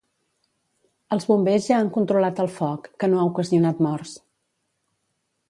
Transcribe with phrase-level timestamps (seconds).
[1.17, 4.17] Els Bombers ja han controlat el foc, que no ha ocasionat morts.